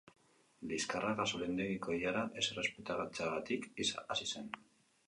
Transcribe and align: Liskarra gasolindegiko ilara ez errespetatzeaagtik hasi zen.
Liskarra 0.69 1.11
gasolindegiko 1.19 1.99
ilara 1.99 2.25
ez 2.43 2.45
errespetatzeaagtik 2.47 3.71
hasi 4.07 4.33
zen. 4.35 4.53